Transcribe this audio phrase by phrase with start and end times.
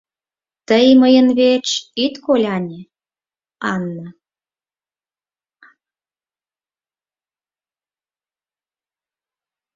[0.67, 1.69] —Тый мыйын верч
[2.03, 2.81] ит коляне,
[3.73, 4.07] Анна.